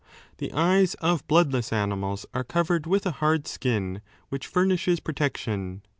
The 0.39 0.51
eyes 0.51 0.95
of 0.95 1.27
bloodless 1.27 1.71
animals 1.71 2.25
are 2.33 2.43
covered 2.43 2.87
with 2.87 3.05
a 3.05 3.11
hard 3.21 3.45
skin 3.47 4.01
which 4.29 4.47
furnishes 4.47 4.99
protection. 4.99 5.83